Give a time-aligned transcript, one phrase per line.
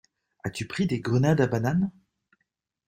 [0.43, 1.91] As-tu pris des grenades à banane?